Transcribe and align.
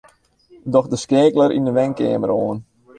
Doch 0.75 0.87
de 0.91 0.97
skeakeler 1.03 1.51
yn 1.57 1.67
'e 1.69 1.73
wenkeamer 1.77 2.31
oan. 2.43 2.59